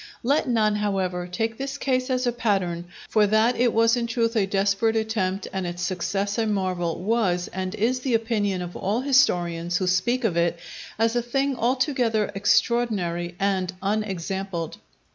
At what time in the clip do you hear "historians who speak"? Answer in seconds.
9.01-10.23